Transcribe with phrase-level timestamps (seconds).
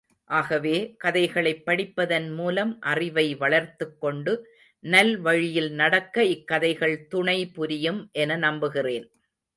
[0.29, 4.43] ஆகவே, கதைகளைப் படிப்பதன் மூலம் அறிவை வளர்த்துக்கொண்டு
[4.83, 9.11] நல்வழியில் நடக்க இக் கதைகள் துணை புரியும் என நம்புகிறேன்.